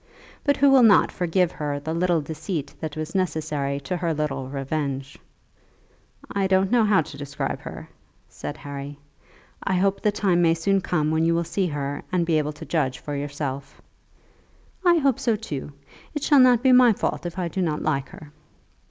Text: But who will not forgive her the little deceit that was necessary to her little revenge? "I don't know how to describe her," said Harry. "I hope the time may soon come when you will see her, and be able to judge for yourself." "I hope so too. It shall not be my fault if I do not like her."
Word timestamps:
But 0.43 0.57
who 0.57 0.71
will 0.71 0.81
not 0.81 1.11
forgive 1.11 1.51
her 1.51 1.79
the 1.79 1.93
little 1.93 2.21
deceit 2.21 2.73
that 2.79 2.97
was 2.97 3.13
necessary 3.13 3.79
to 3.81 3.95
her 3.97 4.15
little 4.15 4.49
revenge? 4.49 5.15
"I 6.31 6.47
don't 6.47 6.71
know 6.71 6.83
how 6.83 7.01
to 7.03 7.17
describe 7.19 7.59
her," 7.59 7.87
said 8.27 8.57
Harry. 8.57 8.97
"I 9.63 9.75
hope 9.75 10.01
the 10.01 10.11
time 10.11 10.41
may 10.41 10.55
soon 10.55 10.81
come 10.81 11.11
when 11.11 11.23
you 11.23 11.35
will 11.35 11.43
see 11.43 11.67
her, 11.67 12.01
and 12.11 12.25
be 12.25 12.39
able 12.39 12.53
to 12.53 12.65
judge 12.65 12.97
for 12.97 13.15
yourself." 13.15 13.79
"I 14.83 14.95
hope 14.97 15.19
so 15.19 15.35
too. 15.35 15.71
It 16.15 16.23
shall 16.23 16.39
not 16.39 16.63
be 16.63 16.71
my 16.71 16.93
fault 16.93 17.27
if 17.27 17.37
I 17.37 17.47
do 17.47 17.61
not 17.61 17.83
like 17.83 18.09
her." 18.09 18.31